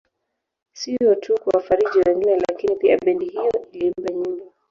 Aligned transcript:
Sio 0.75 1.15
tu 1.15 1.37
kuwafariji 1.41 1.99
wengine 2.07 2.35
lakini 2.49 2.75
pia 2.75 2.97
bendi 2.97 3.25
hiyo 3.25 3.51
iliimba 3.71 4.13
nyimbo 4.13 4.53